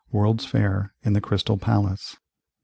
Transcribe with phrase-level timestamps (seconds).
[0.11, 2.17] World's Fair in the Crystal Palace 1856.